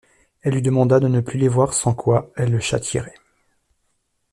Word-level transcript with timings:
Elle 0.41 0.55
lui 0.55 0.61
demanda 0.63 0.99
de 0.99 1.07
ne 1.07 1.19
plus 1.21 1.37
les 1.37 1.47
voir 1.47 1.75
sans 1.75 1.93
quoi 1.93 2.31
elle 2.35 2.49
le 2.51 2.59
châtierait. 2.59 3.13